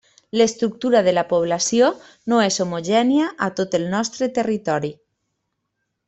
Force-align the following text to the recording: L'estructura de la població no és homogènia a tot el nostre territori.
L'estructura 0.39 1.01
de 1.07 1.11
la 1.17 1.23
població 1.33 1.89
no 2.33 2.39
és 2.47 2.57
homogènia 2.65 3.27
a 3.49 3.53
tot 3.63 3.77
el 3.81 3.85
nostre 3.95 4.29
territori. 4.39 4.91